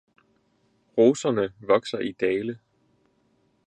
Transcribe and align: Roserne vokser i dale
Roserne 0.97 1.45
vokser 1.73 1.99
i 1.99 2.11
dale 2.19 2.59